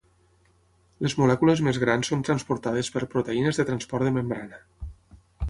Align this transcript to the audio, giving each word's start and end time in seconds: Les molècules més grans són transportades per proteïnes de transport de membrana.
Les 1.05 1.15
molècules 1.19 1.61
més 1.67 1.79
grans 1.83 2.09
són 2.13 2.23
transportades 2.31 2.91
per 2.97 3.05
proteïnes 3.13 3.61
de 3.61 3.67
transport 3.71 4.09
de 4.09 4.17
membrana. 4.19 4.63